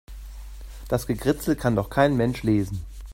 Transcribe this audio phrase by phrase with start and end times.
[0.87, 2.83] Das Gekritzel kann doch kein Mensch lesen.